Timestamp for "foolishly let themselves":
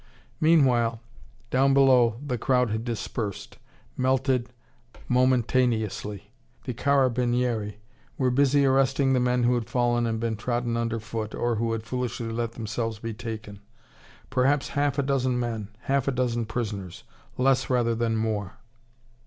11.83-12.97